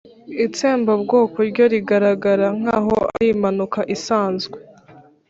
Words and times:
itsembabwoko 0.45 1.37
ryo 1.49 1.65
rigaragara 1.73 2.47
nkaho 2.59 2.95
ari 3.13 3.27
impanuka 3.33 3.79
isanzwe 3.95 4.57